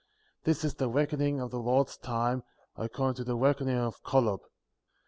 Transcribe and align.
This 0.45 0.63
is 0.63 0.73
the 0.73 0.89
reck 0.89 1.11
oning 1.11 1.39
of 1.39 1.51
the 1.51 1.59
Lord's 1.59 1.95
time, 1.95 2.41
according 2.75 3.17
to 3.17 3.23
the 3.23 3.35
reckoning 3.35 3.77
of 3.77 4.01
Kolob.* 4.01 4.41
5. 4.41 4.49